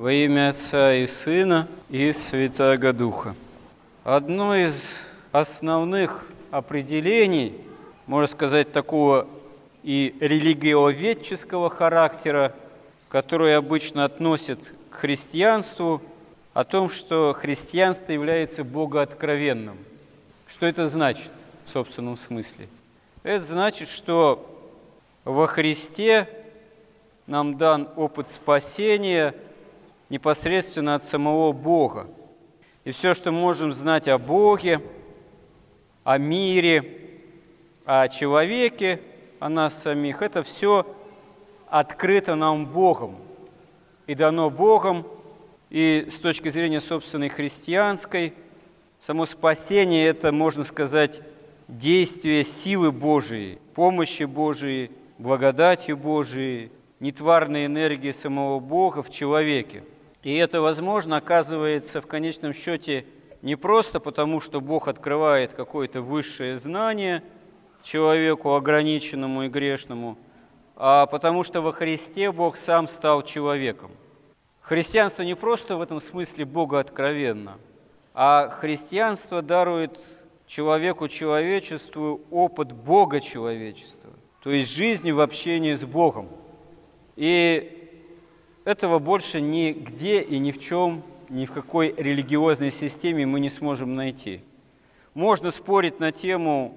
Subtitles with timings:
[0.00, 3.34] Во имя Отца и Сына и Святаго Духа.
[4.02, 4.94] Одно из
[5.30, 7.54] основных определений,
[8.06, 9.26] можно сказать, такого
[9.82, 12.54] и религиоведческого характера,
[13.10, 16.00] которое обычно относят к христианству,
[16.54, 19.76] о том, что христианство является богооткровенным.
[20.46, 21.30] Что это значит
[21.66, 22.68] в собственном смысле?
[23.22, 24.48] Это значит, что
[25.26, 26.26] во Христе
[27.26, 29.34] нам дан опыт спасения–
[30.10, 32.08] непосредственно от самого Бога.
[32.84, 34.82] И все, что можем знать о Боге,
[36.02, 36.98] о мире,
[37.86, 39.00] о человеке,
[39.38, 40.84] о нас самих, это все
[41.68, 43.16] открыто нам Богом
[44.06, 45.06] и дано Богом.
[45.70, 48.34] И с точки зрения собственной христианской,
[48.98, 51.20] само спасение– это, можно сказать,
[51.68, 59.84] действие силы Божией, помощи Божией, благодатью Божией, нетварной энергии самого Бога в человеке–
[60.22, 63.06] и это возможно, оказывается, в конечном счете
[63.42, 67.22] не просто потому, что Бог открывает какое-то высшее знание
[67.82, 70.18] человеку ограниченному и грешному,
[70.76, 73.92] а потому что во Христе Бог сам стал человеком.
[74.60, 77.56] Христианство не просто в этом смысле Бога откровенно,
[78.12, 79.98] а христианство дарует
[80.46, 84.10] человеку человечеству опыт Бога человечества,
[84.42, 86.28] то есть жизни в общении с Богом.
[87.16, 87.79] И
[88.64, 93.94] этого больше нигде и ни в чем, ни в какой религиозной системе мы не сможем
[93.94, 94.42] найти.
[95.14, 96.76] Можно спорить на тему,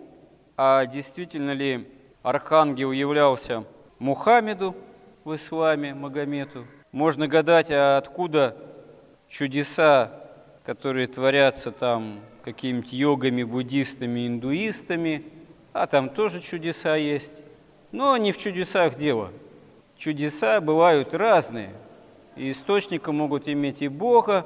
[0.56, 1.88] а действительно ли
[2.22, 3.66] архангел являлся
[4.00, 4.76] Мухаммеду
[5.24, 6.66] в исламе, Магомету.
[6.92, 8.56] Можно гадать, а откуда
[9.28, 10.12] чудеса,
[10.64, 15.24] которые творятся там какими-то йогами, буддистами, индуистами,
[15.74, 17.34] а там тоже чудеса есть.
[17.92, 19.32] Но не в чудесах дело–
[20.04, 21.70] чудеса бывают разные.
[22.36, 24.46] И источником могут иметь и Бога,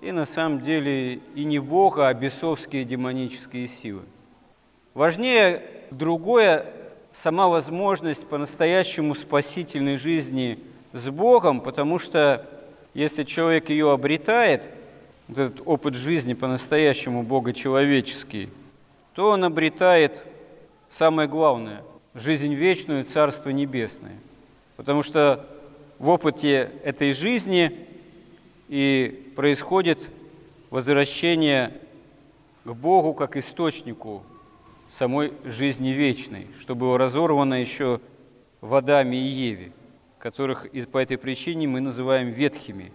[0.00, 4.02] и на самом деле и не Бога, а бесовские демонические силы.
[4.94, 6.66] Важнее другое–
[7.12, 10.58] сама возможность по-настоящему спасительной жизни
[10.92, 12.46] с Богом, потому что
[12.94, 14.70] если человек ее обретает,
[15.26, 18.50] вот этот опыт жизни по-настоящему богочеловеческий,
[19.14, 20.24] то он обретает
[20.88, 21.82] самое главное–
[22.14, 24.16] жизнь вечную, Царство Небесное.
[24.76, 25.46] Потому что
[25.98, 27.86] в опыте этой жизни
[28.68, 30.10] и происходит
[30.70, 31.72] возвращение
[32.64, 34.22] к Богу как источнику
[34.88, 38.00] самой жизни вечной, что было разорвано еще
[38.60, 39.72] в Адаме и Еве,
[40.18, 42.92] которых по этой причине мы называем ветхими.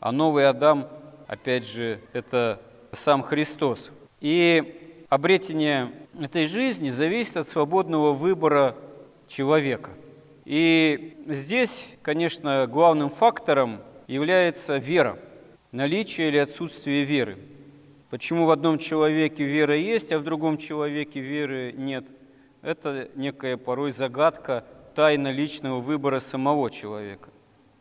[0.00, 0.88] А новый Адам,
[1.26, 2.60] опять же, это
[2.92, 3.90] сам Христос.
[4.20, 5.90] И обретение
[6.20, 8.76] этой жизни зависит от свободного выбора
[9.26, 9.90] человека–
[10.44, 15.18] и здесь, конечно, главным фактором является вера,
[15.72, 17.38] наличие или отсутствие веры.
[18.10, 22.04] Почему в одном человеке вера есть, а в другом человеке веры нет?
[22.62, 27.30] Это некая порой загадка, тайна личного выбора самого человека.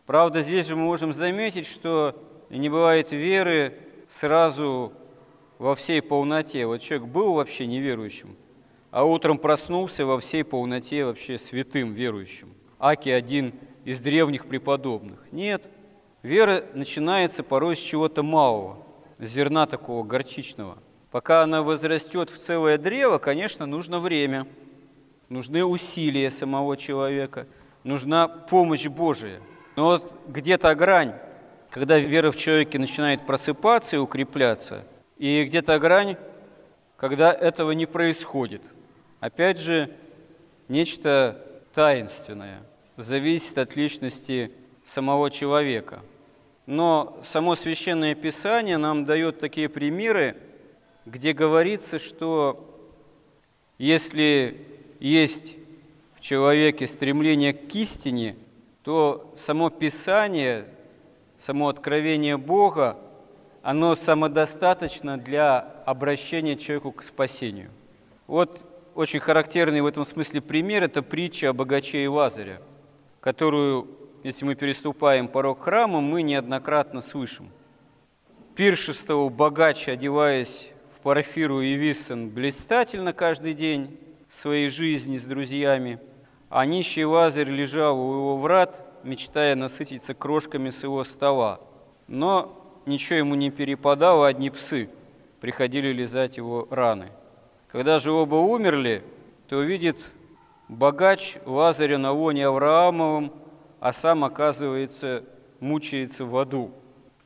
[0.05, 3.77] Правда, здесь же мы можем заметить, что не бывает веры
[4.09, 4.93] сразу
[5.59, 6.65] во всей полноте.
[6.65, 8.35] Вот человек был вообще неверующим,
[8.93, 12.53] а утром проснулся во всей полноте вообще святым верующим.
[12.77, 13.55] Аки один
[13.85, 15.17] из древних преподобных.
[15.31, 15.67] Нет,
[16.21, 18.77] вера начинается порой с чего-то малого,
[19.17, 20.77] зерна такого горчичного.
[21.09, 24.45] Пока она возрастет в целое древо, конечно, нужно время,
[25.27, 27.47] нужны усилия самого человека,
[27.83, 29.39] нужна помощь Божия.
[29.75, 31.15] Но вот где-то грань,
[31.71, 34.85] когда вера в человеке начинает просыпаться и укрепляться,
[35.17, 36.15] и где-то грань,
[36.95, 38.61] когда этого не происходит–
[39.23, 39.89] Опять же,
[40.67, 41.41] нечто
[41.73, 42.61] таинственное,
[42.97, 44.51] зависит от личности
[44.83, 46.01] самого человека.
[46.65, 50.35] Но само Священное Писание нам дает такие примеры,
[51.05, 52.69] где говорится, что
[53.77, 54.57] если
[54.99, 55.55] есть
[56.17, 58.35] в человеке стремление к истине,
[58.83, 60.67] то само Писание,
[61.39, 62.97] само откровение Бога,
[63.61, 67.71] оно самодостаточно для обращения человеку к спасению.
[68.27, 72.61] Вот очень характерный в этом смысле пример– это притча о богаче и Лазаре,
[73.19, 73.87] которую,
[74.23, 77.49] если мы переступаем порог храма, мы неоднократно слышим.
[78.55, 83.97] Пиршествовал богач, одеваясь в парфиру и виссен, блистательно каждый день
[84.29, 85.99] своей жизни с друзьями,
[86.49, 91.59] а нищий Лазарь лежал у его врат, мечтая насытиться крошками с его стола.
[92.07, 94.89] Но ничего ему не перепадало, одни псы
[95.41, 97.09] приходили лизать его раны–
[97.73, 99.03] когда же оба умерли,
[99.49, 100.11] то увидит
[100.69, 103.33] богач Лазаря на лоне Авраамовым,
[103.79, 105.23] а сам оказывается
[105.59, 106.69] мучается в аду.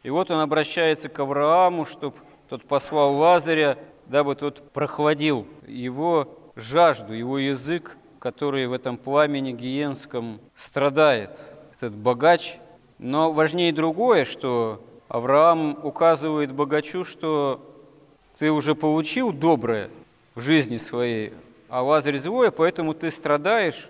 [0.03, 2.15] И вот он обращается к Аврааму, чтобы
[2.47, 10.39] тот послал Лазаря, дабы тот прохладил его жажду, его язык, который в этом пламени гиенском
[10.55, 11.37] страдает,
[11.75, 12.57] этот богач.
[12.99, 17.59] Но важнее другое, что Авраам указывает богачу, что
[18.39, 19.89] ты уже получил доброе
[20.37, 21.33] в жизни своей,
[21.67, 23.89] а Лазарь злое, поэтому ты страдаешь,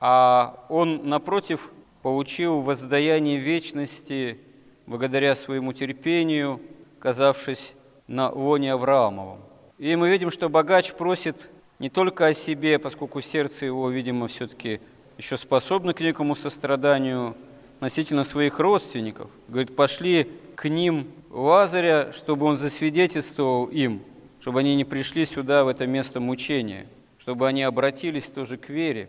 [0.00, 1.70] а он, напротив,
[2.02, 4.38] получил воздаяние вечности
[4.86, 6.60] благодаря своему терпению,
[6.98, 7.72] казавшись
[8.06, 9.38] на лоне Авраамовом.
[9.78, 11.48] И мы видим, что богач просит
[11.78, 14.78] не только о себе, поскольку сердце его, видимо, все-таки
[15.16, 17.34] еще способно к некому состраданию
[17.76, 19.30] относительно своих родственников.
[19.48, 24.02] Говорит, пошли к ним Лазаря, чтобы он засвидетельствовал им,
[24.42, 29.08] чтобы они не пришли сюда, в это место мучения, чтобы они обратились тоже к вере,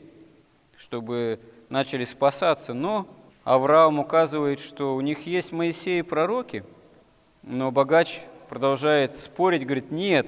[0.78, 1.40] чтобы
[1.70, 2.76] начали спасаться.
[2.76, 3.08] Но
[3.44, 6.64] Авраам указывает, что у них есть Моисей и пророки,
[7.42, 10.28] но богач продолжает спорить, говорит, нет,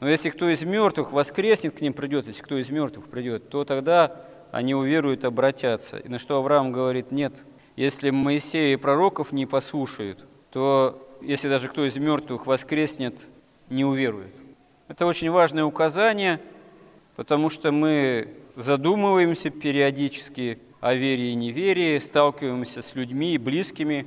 [0.00, 3.64] но если кто из мертвых воскреснет, к ним придет, если кто из мертвых придет, то
[3.64, 5.96] тогда они уверуют, обратятся.
[5.96, 7.32] И на что Авраам говорит, нет,
[7.76, 13.14] если Моисея и пророков не послушают, то если даже кто из мертвых воскреснет,
[13.72, 14.34] не уверует.
[14.88, 16.40] Это очень важное указание,
[17.16, 24.06] потому что мы задумываемся периодически о вере и неверии, сталкиваемся с людьми близкими,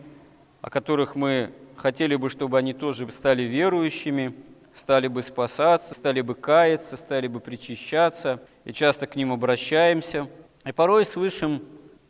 [0.61, 4.33] о которых мы хотели бы, чтобы они тоже стали верующими–
[4.75, 10.27] стали бы спасаться, стали бы каяться, стали бы причащаться, и часто к ним обращаемся.
[10.65, 11.63] И порой слышим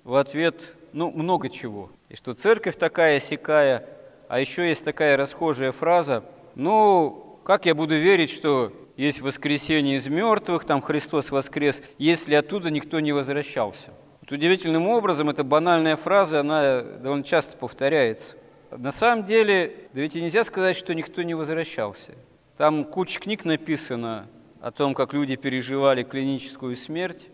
[0.04, 1.92] в ответ, ну, много чего.
[2.10, 3.88] И что церковь такая сякая,
[4.28, 6.24] а еще есть такая расхожая фраза,
[6.56, 12.72] ну, как я буду верить, что есть воскресение из мертвых, там Христос воскрес, если оттуда
[12.72, 13.92] никто не возвращался.
[14.22, 18.36] Вот удивительным образом эта банальная фраза, она довольно часто повторяется.
[18.76, 22.14] На самом деле, да ведь и нельзя сказать, что никто не возвращался.
[22.58, 24.28] Там куча книг написано
[24.60, 27.30] о том, как люди переживали клиническую смерть.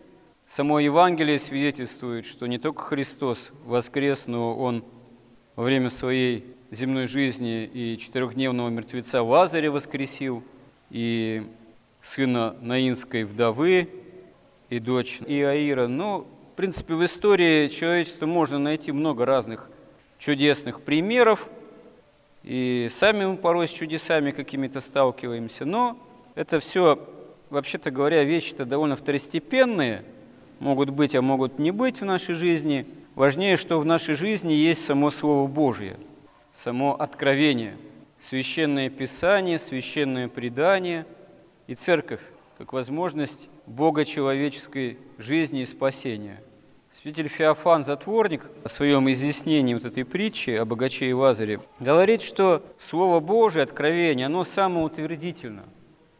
[0.46, 4.84] Само Евангелие свидетельствует, что не только Христос воскрес, но Он
[5.56, 10.42] во время своей земной жизни и четырехдневного мертвеца Лазаря воскресил,
[10.90, 11.46] и
[12.00, 13.88] сына Наинской вдовы,
[14.68, 15.86] и дочь Иаира.
[15.86, 19.70] Ну, в принципе, в истории человечества можно найти много разных
[20.18, 21.48] чудесных примеров–
[22.42, 25.96] и сами мы порой с чудесами какими-то сталкиваемся, но
[26.34, 26.98] это все,
[27.50, 30.02] вообще-то говоря, вещи-то довольно второстепенные,
[30.58, 32.86] могут быть, а могут не быть в нашей жизни.
[33.14, 35.98] Важнее, что в нашей жизни есть само Слово Божье,
[36.52, 37.76] само откровение,
[38.18, 41.06] священное Писание, священное предание
[41.66, 42.22] и церковь,
[42.58, 46.42] как возможность Бога человеческой жизни и спасения–
[46.94, 52.62] Святитель Феофан, затворник, в своем изъяснении вот этой притчи о богаче и Лазаре, говорит, что
[52.78, 55.64] Слово Божие, откровение, оно самоутвердительно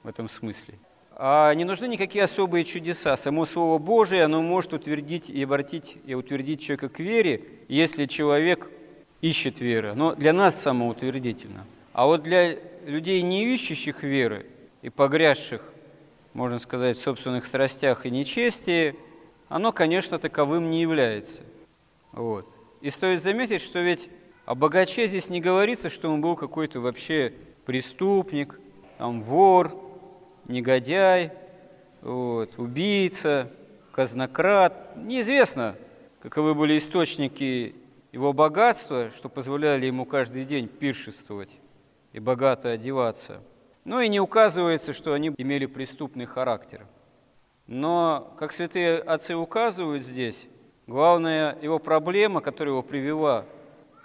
[0.03, 0.75] в этом смысле.
[1.15, 3.19] А не нужны никакие особые чудеса.
[3.19, 8.71] Само Слово Божие, оно может утвердить и обратить, и утвердить человека к вере, если человек
[9.23, 9.95] ищет веры.
[9.95, 11.65] Но для нас самоутвердительно.
[11.95, 14.45] А вот для людей, не ищущих веры
[14.83, 15.63] и погрязших,
[16.35, 18.97] можно сказать, в собственных страстях и нечестии,
[19.49, 21.43] оно, конечно, таковым не является.
[22.11, 22.47] Вот.
[22.81, 24.09] И стоит заметить, что ведь
[24.45, 27.33] о богаче здесь не говорится, что он был какой-то вообще
[27.65, 28.59] преступник,
[28.99, 29.73] там, вор,
[30.49, 31.31] негодяй,
[32.01, 33.51] вот, убийца,
[33.93, 34.97] казнократ.
[34.97, 35.77] Неизвестно,
[36.21, 37.77] каковы были источники
[38.13, 41.59] его богатства, что позволяли ему каждый день пиршествовать
[42.13, 43.43] и богато одеваться.
[43.85, 46.87] Но и не указывается, что они имели преступный характер.
[47.67, 50.47] Но, как святые отцы указывают здесь,
[50.87, 53.47] главная его проблема, которая его привела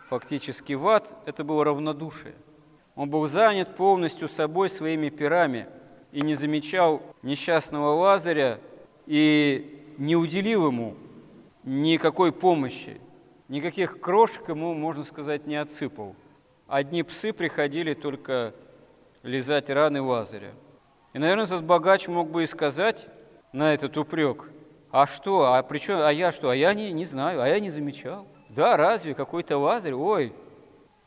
[0.09, 2.35] фактически в ад, это было равнодушие.
[2.95, 5.67] Он был занят полностью собой, своими пирами,
[6.13, 8.59] и не замечал несчастного Лазаря,
[9.05, 10.95] и не уделил ему
[11.63, 12.99] никакой помощи,
[13.47, 16.15] никаких крошек ему, можно сказать, не отсыпал.
[16.67, 18.53] Одни псы приходили только
[19.23, 20.51] лизать раны Лазаря.
[21.13, 23.07] И, наверное, этот богач мог бы и сказать,
[23.53, 24.49] на этот упрек.
[24.91, 25.53] А что?
[25.53, 25.99] А при чем?
[25.99, 26.49] А я что?
[26.49, 28.27] А я не, не знаю, а я не замечал.
[28.49, 29.93] Да, разве какой-то Лазарь?
[29.93, 30.33] Ой,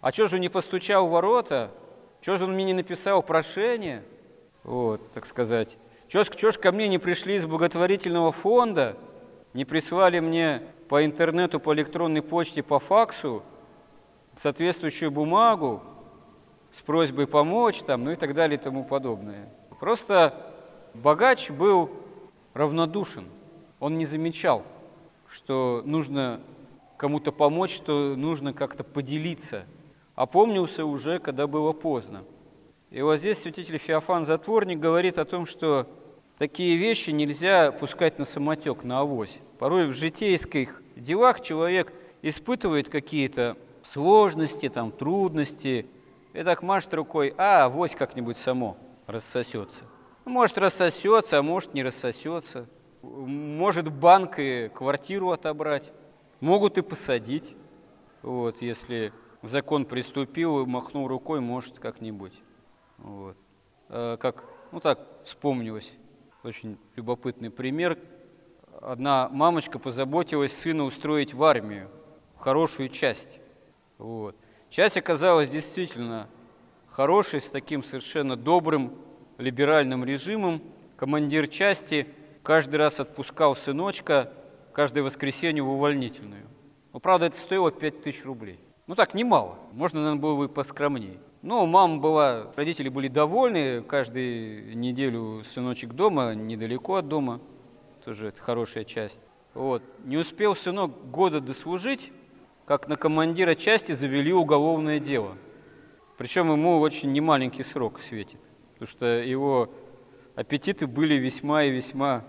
[0.01, 1.71] а что же не постучал в ворота?
[2.21, 4.03] Что же он мне не написал прошение?
[4.63, 5.77] Вот, так сказать.
[6.09, 8.97] Что ж ко мне не пришли из благотворительного фонда?
[9.55, 13.45] Не прислали мне по интернету, по электронной почте, по факсу
[14.43, 15.85] соответствующую бумагу
[16.73, 19.49] с просьбой помочь, там, ну и так далее и тому подобное.
[19.79, 20.53] Просто
[20.93, 21.93] богач был
[22.55, 23.27] равнодушен.
[23.79, 24.65] Он не замечал,
[25.29, 26.41] что нужно
[26.97, 29.67] кому-то помочь, что нужно как-то поделиться.
[30.17, 32.25] Опомнился уже, когда было поздно.
[32.91, 35.87] И вот здесь святитель Феофан Затворник говорит о том, что
[36.41, 39.39] такие вещи нельзя пускать на самотек, на авось.
[39.59, 41.93] Порой в житейских делах человек
[42.23, 45.87] испытывает какие-то сложности, там, трудности,
[46.33, 49.81] и так машет рукой, а, авось как-нибудь само рассосется.
[50.25, 52.67] Может рассосется, а может не рассосется.
[53.03, 55.93] Может банк и квартиру отобрать.
[56.41, 57.55] Могут и посадить.
[58.23, 62.33] Вот, если закон приступил и махнул рукой, может как-нибудь.
[62.97, 63.37] Вот.
[63.91, 65.93] А, как, ну так, вспомнилось.
[66.43, 67.99] Очень любопытный пример.
[68.81, 71.91] Одна мамочка позаботилась сына устроить в армию,
[72.37, 73.39] в хорошую часть.
[73.99, 74.35] Вот.
[74.71, 76.29] Часть оказалась действительно
[76.89, 78.95] хорошей, с таким совершенно добрым
[79.37, 80.63] либеральным режимом.
[80.97, 82.07] Командир части
[82.43, 84.33] каждый раз отпускал сыночка
[84.73, 86.47] каждое воскресенье в увольнительную.
[86.95, 88.61] Но, правда, это стоило 5000 рублей.
[88.87, 89.59] Ну так, немало.
[89.73, 91.19] Можно, наверное, было бы поскромнее.
[91.43, 93.83] Но мама была, родители были довольны.
[93.83, 97.41] Каждую неделю сыночек дома, недалеко от дома.
[98.05, 99.21] Тоже это хорошая часть.
[99.55, 99.83] Вот.
[100.05, 102.13] Не успел сынок года дослужить,
[102.67, 105.37] как на командира части завели уголовное дело.
[106.19, 108.39] Причем ему очень немаленький срок светит,
[108.75, 109.71] потому что его
[110.35, 112.25] аппетиты были весьма и весьма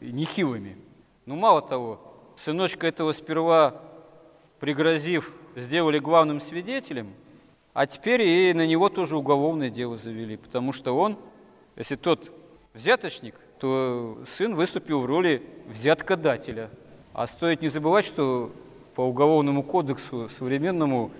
[0.00, 0.78] нехилыми.
[1.26, 2.00] Ну, мало того,
[2.36, 3.82] сыночка этого сперва
[4.58, 7.12] пригрозив, сделали главным свидетелем,
[7.76, 11.18] а теперь и на него тоже уголовное дело завели, потому что он,
[11.76, 12.32] если тот
[12.72, 16.70] взяточник, то сын выступил в роли взяткодателя.
[17.12, 18.50] А стоит не забывать, что
[18.94, 21.10] по уголовному кодексу современному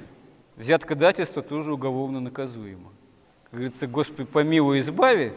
[0.57, 2.89] взяткодательство тоже уголовно наказуемо.
[3.51, 5.33] Как говорится, Господи, помилуй, избави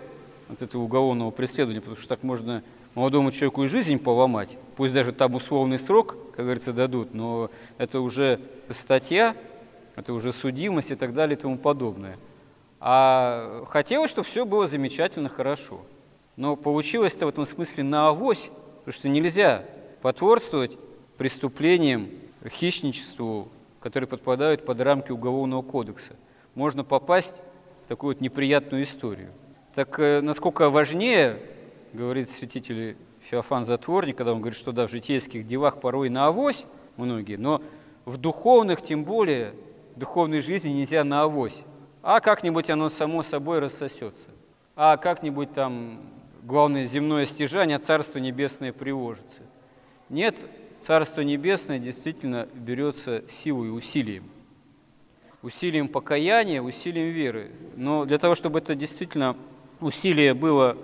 [0.48, 2.64] от этого уголовного преследования, потому что так можно
[2.96, 8.00] молодому человеку и жизнь поломать, пусть даже там условный срок, как говорится, дадут, но это
[8.00, 9.36] уже статья,
[9.96, 12.18] это уже судимость и так далее и тому подобное.
[12.80, 15.82] А хотелось, чтобы все было замечательно, хорошо.
[16.36, 19.66] Но получилось-то в этом смысле на авось, потому что нельзя
[20.02, 20.78] потворствовать
[21.18, 22.08] преступлениям,
[22.48, 23.50] хищничеству,
[23.82, 26.14] которые подпадают под рамки Уголовного кодекса.
[26.56, 27.36] Можно попасть
[27.86, 29.32] в такую вот неприятную историю.
[29.76, 31.40] Так э, насколько важнее
[31.94, 32.96] говорит святитель
[33.30, 36.66] Феофан Затворник, когда он говорит, что да, в житейских делах порой на авось
[36.98, 37.62] многие, но
[38.06, 39.54] в духовных тем более,
[40.00, 41.62] духовной жизни нельзя на авось.
[42.02, 44.30] А как-нибудь оно само собой рассосется.
[44.76, 46.00] А как-нибудь там
[46.42, 49.44] главное земное стяжание, Царство Небесное приложится.
[50.08, 50.38] Нет,
[50.80, 54.30] Царство Небесное действительно берется силой усилием.
[55.42, 57.52] Усилием покаяния, усилием веры.
[57.76, 59.36] Но для того, чтобы это действительно
[59.82, 60.78] усилие было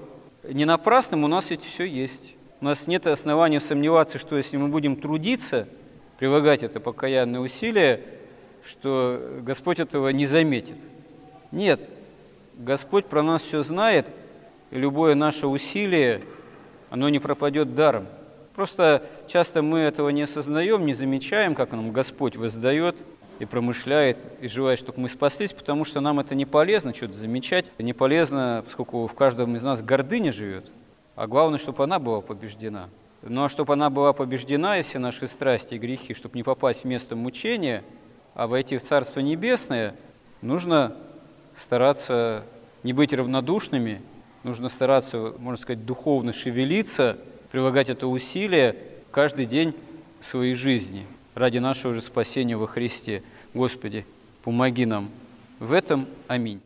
[0.43, 2.35] не напрасным, у нас ведь все есть.
[2.61, 5.67] У нас нет оснований сомневаться, что если мы будем трудиться,
[6.17, 8.01] прилагать это покаянное усилие,
[8.67, 10.77] что Господь этого не заметит.
[11.51, 11.79] Нет,
[12.57, 14.07] Господь про нас все знает,
[14.71, 16.21] и любое наше усилие,
[16.89, 18.07] оно не пропадет даром.
[18.55, 22.97] Просто часто мы этого не осознаем, не замечаем, как нам Господь воздает–
[23.39, 27.71] и промышляет, и желает, чтобы мы спаслись, потому что нам это не полезно что-то замечать,
[27.77, 30.71] не полезно, поскольку в каждом из нас гордыня живет,
[31.15, 32.89] а главное, чтобы она была побеждена.
[33.21, 36.85] Но чтобы она была побеждена, и все наши страсти и грехи, чтобы не попасть в
[36.85, 37.83] место мучения,
[38.35, 39.95] а войти в Царство Небесное,
[40.43, 40.95] нужно
[41.55, 42.43] стараться
[42.83, 44.01] не быть равнодушными,
[44.43, 47.17] нужно стараться, можно сказать, духовно шевелиться,
[47.51, 48.75] прилагать это усилие
[49.09, 49.73] каждый день
[50.21, 53.21] своей жизни– ради нашего же спасения во Христе.
[53.53, 54.05] Господи,
[54.43, 55.11] помоги нам
[55.59, 56.07] в этом.
[56.27, 56.61] Аминь.